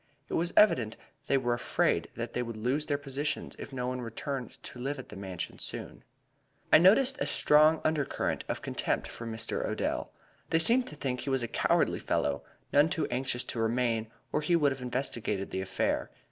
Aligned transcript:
It 0.29 0.33
was 0.33 0.51
evident 0.57 0.97
they 1.27 1.37
were 1.37 1.53
afraid 1.53 2.07
that 2.15 2.33
they 2.33 2.41
would 2.41 2.57
lose 2.57 2.87
their 2.87 2.97
positions 2.97 3.55
if 3.59 3.71
no 3.71 3.85
one 3.85 4.01
returned 4.01 4.49
to 4.63 4.79
live 4.79 4.97
at 4.97 5.09
the 5.09 5.15
Mansion 5.15 5.59
soon. 5.59 6.03
"I 6.73 6.79
noticed 6.79 7.19
a 7.21 7.27
strong 7.27 7.81
under 7.83 8.03
current 8.03 8.43
of 8.49 8.63
contempt 8.63 9.07
for 9.07 9.27
Mr. 9.27 9.63
Odell; 9.63 10.11
they 10.49 10.57
seemed 10.57 10.87
to 10.87 10.95
think 10.95 11.19
he 11.19 11.29
was 11.29 11.43
a 11.43 11.47
cowardly 11.47 11.99
fellow, 11.99 12.43
none 12.73 12.89
too 12.89 13.05
anxious 13.11 13.43
to 13.43 13.59
remain, 13.59 14.09
or 14.31 14.41
he 14.41 14.55
would 14.55 14.71
have 14.71 14.81
investigated 14.81 15.51
the 15.51 15.61
affair. 15.61 16.09